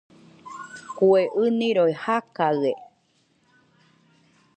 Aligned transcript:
Kue 0.95 1.21
ɨniroi 1.41 1.93
jakaɨe 2.03 2.71